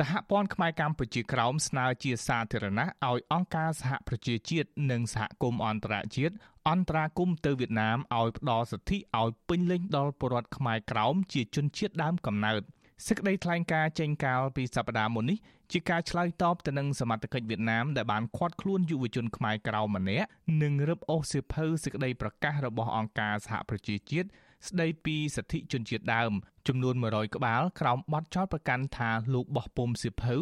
[0.00, 6.34] សហព័ន្ធខ្មែរកម្ពុជាក្រោមស្នើជាសាធារណៈឲ្យអង្គការសហប្រជាជាតិនិងសហគមន៍អន្តរជាតិ
[6.68, 12.62] អន្តរាគមទៅវៀតណាមឲ្យផ្ដល់សិទ្ធិឲ្យពេញលេញដល់ពលរដ្ឋខ្មែរក្រោមជាជនជាតិដើមកំណើត
[13.06, 15.38] សេចក្តីថ្លែងការណ៍ចេញកាលពីសប្តាហ៍មុននេះ
[15.72, 20.28] ជាការឆ្លើយតបទៅនឹងសមត្ថកិច្ចវៀតណាមដែលបានឃាត់ខ្លួនយុវជនខ្មែរក្រៅម្នាក់
[20.62, 24.28] និងរឹបអូសសៀវភៅសេចក្តីប្រកាសរបស់អង្គការសហប្រជាជាតិ
[24.68, 26.32] ស្តីពីសិទ្ធិជនជាតិដើម
[26.68, 30.36] ចំនួន100ក្បាលក្រោមបទចោទប្រកាន់ថាលោកបោះពុំសៀវភៅ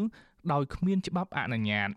[0.52, 1.88] ដោយគ្មានច្បាប់អនុញ្ញាត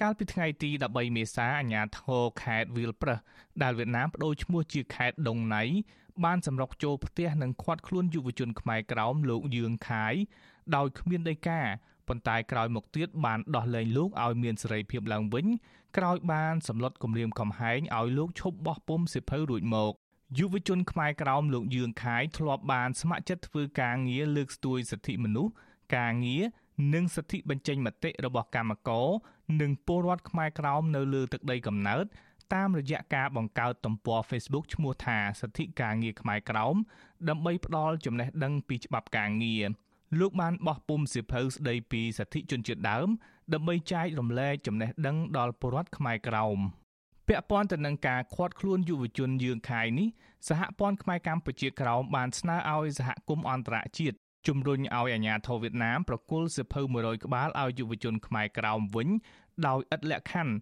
[0.00, 3.18] កាលពីថ្ងៃទី13មេសាអាជ្ញាធរខេត្តវីលប្រឹស
[3.62, 5.62] ដែលវៀតណាមបដូរឈ្មោះជាខេត្តដុងណៃ
[6.24, 10.14] បានសម្រុកចូលផ្ទះនិងឃាត់ខ្លួនយុវជនខ្មែរក្រោមលោកយឿងខាយ
[10.76, 11.60] ដោយគ្មានដីកា
[12.08, 15.46] ប៉ុន្តែក្រោយមកទៀតបានដោះលែងលោកឲ្យមានសេរីភាពឡើងវិញ
[15.96, 19.92] ក្រោយបានសម្លុតគម្រាមកំហែងឲ្យលោកឈប់បោះពុំសិភៅរួចមក
[20.38, 25.52] យុវជនខ្មែរក្រោមលោកយឿងខាយធ្លាប់បានស្ម័គ្រចិត្តធ្វើការងារលើកស្ទួយសិទ្ធិមនុស្ស
[25.96, 26.42] ការងារ
[26.94, 29.08] និងសិទ្ធិបញ្ចេញមតិរបស់កម្មករ
[29.60, 32.04] និងពលរដ្ឋខ្មែរក្រោមនៅលើទឹកដីកំណើត
[32.54, 36.76] តាមរយៈការបង្កើតទំព័រ Facebook ឈ្មោះថាសិទ្ធិការងារខ្មែរក្រោម
[37.28, 39.64] ដើម្បីផ្ដល់ចំណេះដឹងពីច្បាប់ការងារ
[40.20, 43.08] លោកបានបោះពុំសៀវភៅស្ដីពីសិទ្ធិជនជាតិដើម
[43.54, 46.58] ដើម្បីចែករំលែកចំណេះដឹងដល់ពលរដ្ឋខ្មែរក្រោម
[47.30, 50.08] ពាក់ព័ន្ធទៅនឹងការឃាត់ខ្លួនយុវជនយើងខាយនេះ
[50.48, 59.08] សហព័ន្ធខ្មែរកម្ពុជាក្រោមបានស្នើឲ្យសហគមន៍អន្តរជាតិជំរុញឲ្យអាជ្ញាធរវៀតណាមប្រគល់សិភៅ100ក្បាលឲ្យយុវជនខ្មែរក្រោមវិញ
[59.66, 60.54] ដោយឥតលក្ខខណ្ឌ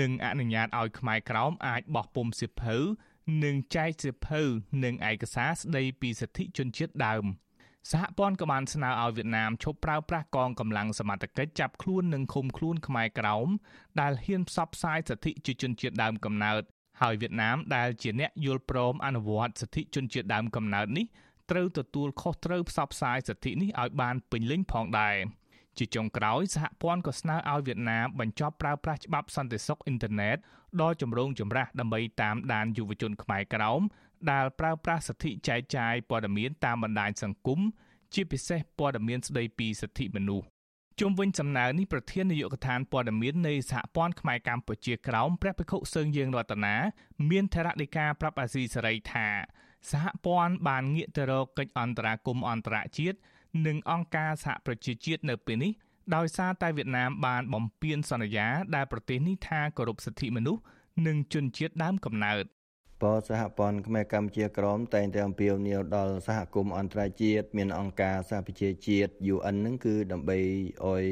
[0.00, 2.76] និងអនុញ្ញាតឲ្យខ្មែរក្រោមអាចបោះពុម្ពសិភៅ
[3.44, 4.42] និងចែកសិភៅ
[4.84, 7.24] និងឯកសារស្ដីពីសិទ្ធិជនជាតិដើម
[7.92, 13.48] សហព័ន្ធក៏បានស្នើឲ្យវៀតណាមឈប់ប្រើប្រាស់កងកម្លាំងសមត្ថកិច្ចចាប់ខ្លួននិងឃុំខ្លួនខ្មែរក្រោម
[14.00, 16.62] ដែលហ៊ានផ្សព្វផ្សាយសិទ្ធិជាជនជាតិដើមកំណើត
[17.00, 21.06] ហើយវៀតណាមដែលជាអ្នកយល់ព្រមអនុវត្តសិទ្ធិជនជាតិដើមកំណើតនេះ
[21.50, 25.16] ត្រូវទទួលខុសត្រូវផ្សព្វផ្សាយសិទ្ធិនេះឲ្យបានពេញលេញផងដែរ។
[25.78, 30.36] ជាចុងក្រោយសហព័ន្ធក៏ស្នើឲ្យវៀតណាមបញ្ចប់ប្រើប្រាស់ច្បាប់សន្តិសុខអ៊ីនធឺណិត
[30.80, 33.80] ដ៏ចម្រូងចម្រាសដើម្បីតាមដានយុវជនខ្មែរក្រោម
[34.32, 37.60] ដែលប្រើប្រាស់សិទ្ធិចែកចាយព័ត៌មានតាមបណ្ដាញសង្គម
[38.14, 40.46] ជាពិសេសព័ត៌មានស្ដីពីសិទ្ធិមនុស្ស
[41.00, 46.74] ជុំវិញសំណើនេះប្រធាននាយកដ្ឋានព័ត៌មាននៃសហព័ន្ធខ្មែរកម្ពុជាក្រោមព្រះភិក្ខុសើងយើងរតនា
[47.30, 49.28] មានថេរដីកាប្រាប់អាស៊ីសេរីថា
[49.90, 53.18] សហព័ន្ធបានងាកទៅរកកិច្ចអន្តរាគមន៍អន្តរជាតិ
[53.66, 55.72] និងអង្គការសហប្រជាជាតិនៅពេលនេះ
[56.14, 60.62] ដោយសារតែវៀតណាមបានបំពានសន្យាដែលប្រទេសនេះថាគោរពសិទ្ធិមនុស្ស
[61.06, 62.44] និងជនជាតិដើមកំណើត
[63.04, 70.38] បសហព័ន្ធខ្មែរកម្ពុជាក្រមតែងតែអំពាវនាវដល់សហគមន៍អន្តរជាតិមានអង្គការសហប្រជាជាតិ UN នឹងគឺដើម្បី
[70.86, 71.04] ឲ្យ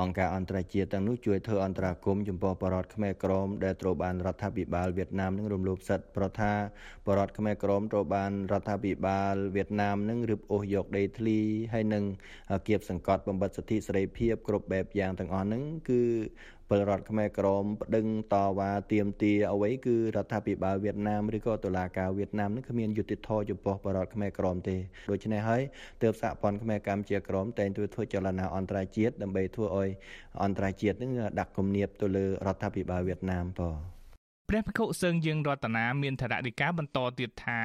[0.00, 6.52] អង្គការអន្តរជាតិទាំងនោះជួយធ្វើអន្តរាគមន៍ចំពោះបរតខ្មែរក្រមដែលត្រូវបានរដ្ឋាភិបាលវៀតណាមនឹងរំលោភសិទ្ធិប្រថា
[7.06, 11.38] បរតខ្មែរក្រមត្រូវបានរដ្ឋាភិបាលវៀតណាមនឹងរឹបអូសយកដីធ្លី
[11.72, 12.04] ហើយនឹង
[12.68, 16.02] គៀបសង្កត់បំបត្តិសិទ្ធិសេរីភាពគ្រប់បែបយ៉ាងទាំងអស់ហ្នឹងគឺ
[16.70, 24.76] ពលរដ្ឋខ្មែរក្រមប្តឹងតវ៉ាទាមទារអ្វីគឺរដ្ឋាភិបាលវៀតណាមឬក៏តុលាការវៀតណាមនឹងគ្មានយុត្តិធម៌ចំពោះពលរដ្ឋខ្មែរក្រមទេ
[25.10, 25.62] ដូច្នេះហើយ
[26.02, 29.90] ទើបសហព័ន្ធខ្មែរកម្ពុជាក្រមតែងធ្វើចលនាអន្តរជាតិដើម្បីធ្វើឲ្យ
[30.42, 33.76] អន្តរជាតិនឹងដាក់គំនាបទៅលើរដ្ឋាភិបាលវៀតណាមបង
[34.50, 37.60] ព្រះភិក្ខុសឹងយើងរតនាមានថរដីកាបន្តទៀតថា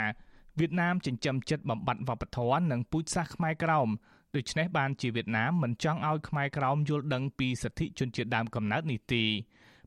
[0.59, 3.89] វៀតណាមចិញ្ចឹមចិត្តបំបត្តិវប្បធម៌និងពូជសាសន៍ខ្មែរក្រោម
[4.36, 9.24] ដូច្នេះបានជាវៀតណាមមិនចង់ឲ្យខ្មែរក្រោមយល់ដឹងពីសិទ្ធិជនជាតិដើមកំណើតនេះទេ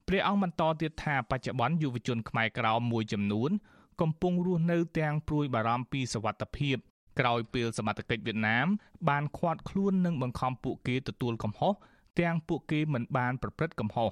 [0.06, 3.50] ព្រះអង្គបន្តទៀតថាបច្ចុប្បន្នយុវជនខ្មែរក្រោមមួយចំនួន
[4.00, 6.77] កំពុងរស់នៅទាំងព្រួយបារម្ភពីសវត្ថិភាព
[7.19, 8.66] ក្រោយពេលសមត្ថកិច្ចវៀតណាម
[9.09, 11.75] បានឃាត់ខ្លួននិងបង្ខំពួកគេទទួលកំហុស
[12.21, 14.11] ទាំងពួកគេមិនបានប្រព្រឹត្តកំហុស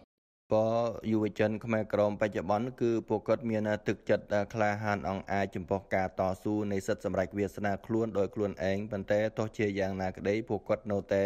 [0.50, 0.66] ក៏
[1.10, 11.25] យុវជនខ្មែរក្រមបច្ចុប្បន្នគឺពួកគាត់មានទឹកចិត្តក្លាហានអង្អាចចំពោះការតស៊ូនៃសិទ្ធិសម្រេចវាសនាខ្លួនដោយខ្លួនឯងប៉ុន្តែទោះជាយ៉ាងណាក្តីពួកគាត់នៅតែ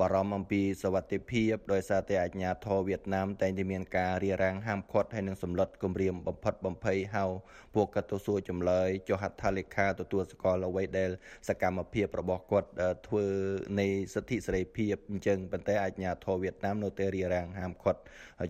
[0.00, 7.24] បារម្ភអំពីសវត្ថិភាពដោយសារតែអាជ្ញាធរវៀតណាមតែងតែមានការរារាំងហាមឃាត់ហើយនឹងសម្លុតគម្រាមបំផិតបំភ័យហៅ
[7.74, 11.10] ពួកគាត់ទៅសួរចម្លើយចុះហត្ថលេខាទទួលស្គាល់អ្វីដែល
[11.48, 12.68] សកម្មភាពរបស់គាត់
[13.06, 13.24] ធ្វើ
[13.80, 18.00] នៃសិទ្ធិសេរីភាពអញ្ចឹងប៉ុន្តែអាជ្ញាធរវៀតណាមនៅតែរារាំងហាមឃាត់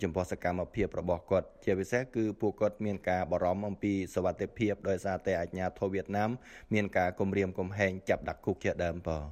[0.03, 6.31] ចំពោះសកម្មភាពរបស់គាត់ជាពិសេសគឺពួកគាត់មានការបារម្ភអំពីសវត្ថិភាពដោយសារតែអាជ្ញាធរវៀតណាម
[6.75, 9.25] មានការគំរាមកំហែងចាប់ដាក់គុកជាដើមបង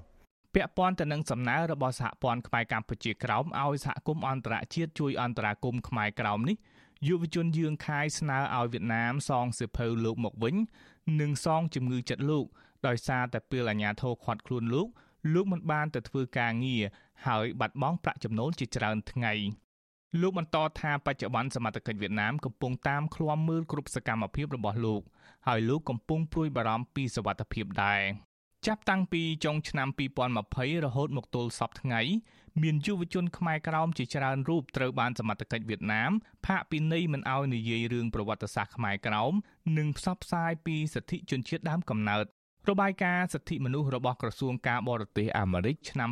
[0.54, 6.56] ពាក់ព័ន្ធទៅនឹងសំណើរបស់សហព័ន្ធខ្មែរកម្ពុជាក្រោមឲ្យសហគមន៍អន្តរជាតិជួយអន្តរាគមន៍ខ្មែរក្រោមនេះ
[7.08, 10.56] យុវជនយើងខាយស្នើឲ្យវៀតណាមសងសិភៅលោកមកវិញ
[11.20, 12.46] និងសងជំងឺចិត្តលោក
[12.86, 14.88] ដោយសារតែពេលអាញាធរខាត់ខ្លួនលោក
[15.34, 16.82] លោកមិនបានទៅធ្វើការងារ
[17.26, 19.32] ហើយបាត់បង់ប្រាក់ចំណូលជាច្រើនថ្ងៃ
[20.20, 25.02] លោកបន្តថាបច្ចុប្បន្នសមត្ថកិច្ចវៀតណាមកំពុងតាមឃ្លាំមើលគ្រប់សកម្មភាពរបស់លោក
[25.46, 28.00] ហើយលោកកំពុងព្រួយបារម្ភពីសុវត្ថិភាពដែរ
[28.66, 29.88] ចាប់តាំងពីចុងឆ្នាំ
[30.36, 32.00] 2020រហូតមកទល់សប្តាហ៍ថ្ងៃ
[32.62, 36.10] មានយុវជនខ្មែរក្រោមជាច្រើនរូបត្រូវបានសមត្ថកិច្ចវៀតណាម
[36.46, 39.32] ផាកពិន័យមិនអោយនិយាយរឿងប្រវត្តិសាស្ត្រខ្មែរក្រោម
[39.78, 42.24] និងផ្សព្វផ្សាយពីសិទ្ធិជនជាតិដើមកំណើត
[42.70, 46.10] របាយការណ៍សិទ្ធិមនុស្សរបស់ក្រសួងការបរទេសអាមេរិកឆ្នាំ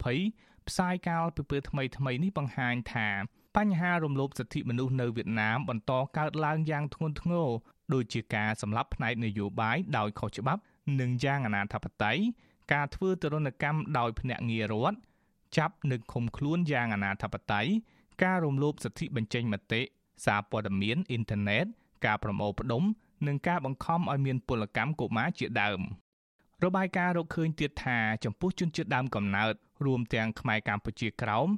[0.00, 3.08] 2020 ផ្សាយកាលពីពេលថ្មីថ្មីនេះបង្ហាញថា
[3.56, 7.48] បញ្ហារំលោភសិទ្ធិមនុស្សនៅវៀតណាមបន្តកើតឡើងយ៉ាងធ្ងន់ធ្ងរ
[7.94, 10.60] ដូចជាការសម្លាប់ផ្នែកនយោបាយដោយខុសច្បាប់
[11.00, 12.18] និងយ៉ាងអនាធបត័យ
[12.72, 14.98] ការធ្វើទរណកម្មដោយភ្នាក់ងាររដ្ឋ
[15.56, 17.66] ចាប់និងឃុំខ្លួនយ៉ាងអនាធបត័យ
[18.24, 19.82] ការរំលោភសិទ្ធិបញ្ចេញមតិ
[20.26, 21.66] សារព័ត៌មានអ៊ីនធឺណិត
[22.06, 22.82] ការប្រមូលផ្ដុំ
[23.26, 25.80] និងការបង្ខំឲ្យមានពលកម្មកុមារជាដើម
[26.64, 31.48] របាយការណ៍រកឃើញទៀតថាចំពោះជនជាតិដើមកំណើត រួមទាំងខ្មែរកម្ពុជាក្រោម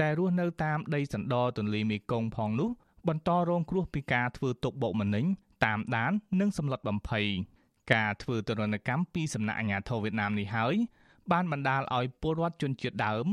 [0.00, 2.70] ដែលរស់នៅតាមដីសណ្ដទន្លេមេគង្គផងនោះ
[3.08, 5.24] បន្តរងគ្រោះពីការធ្វើទុកបុកម្នេញ
[5.64, 7.26] តាមដាន និងសម្លុតបំភ័យ
[7.94, 10.74] ការធ្វើទរណកម្មពីសំណាក់អាជ្ញាធរវៀតណាមនេះហើយ
[11.32, 13.26] បានបណ្ដាលឲ្យពលរដ្ឋជនជាតិដើម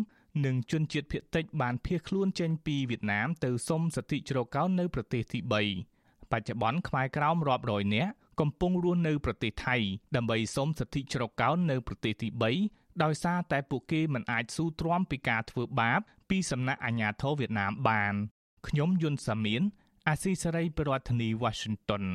[0.45, 5.39] និងជនជាតិភាគតិចបានភៀសខ្លួនចេញពីវៀតណាមទៅសុំសិទ្ធិជ្រកកោននៅប្រទេសទី
[5.85, 9.75] 3បច្ចុប្បន្នខ្មែរក្រោមរាប់រយនាក់ កំពុងរស់នៅប្រទេសថៃ
[10.15, 12.27] ដើម្បីសុំសិទ្ធិជ្រកកោននៅប្រទេសទី
[12.65, 15.99] 3ដោយសារតែពួកគេមិនអាចស៊ូទ្រាំពីការធ្វើបាប
[16.29, 18.13] ពីសំណាក់អាជ្ញាធរវៀតណាមបាន
[18.67, 19.61] ខ្ញុំយុនសាមៀន
[20.07, 22.05] អាស៊ីសេរីប្រធានាធិបតី Washington